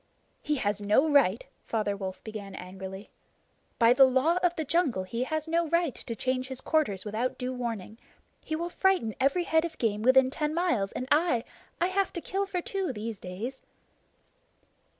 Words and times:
"He 0.41 0.55
has 0.55 0.81
no 0.81 1.07
right!" 1.07 1.45
Father 1.67 1.95
Wolf 1.95 2.23
began 2.23 2.55
angrily 2.55 3.11
"By 3.77 3.93
the 3.93 4.05
Law 4.05 4.37
of 4.37 4.55
the 4.55 4.65
Jungle 4.65 5.03
he 5.03 5.25
has 5.25 5.47
no 5.47 5.67
right 5.67 5.93
to 5.93 6.15
change 6.15 6.47
his 6.47 6.59
quarters 6.59 7.05
without 7.05 7.37
due 7.37 7.53
warning. 7.53 7.99
He 8.43 8.55
will 8.55 8.71
frighten 8.71 9.13
every 9.19 9.43
head 9.43 9.63
of 9.63 9.77
game 9.77 10.01
within 10.01 10.31
ten 10.31 10.55
miles, 10.55 10.91
and 10.91 11.07
I 11.11 11.43
I 11.79 11.85
have 11.85 12.11
to 12.13 12.19
kill 12.21 12.47
for 12.47 12.61
two, 12.63 12.91
these 12.91 13.19
days." 13.19 13.61